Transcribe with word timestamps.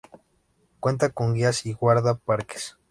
Cuenta 0.79 1.11
con 1.11 1.35
guías 1.35 1.63
y 1.67 1.73
guarda 1.73 2.15
parques. 2.15 2.75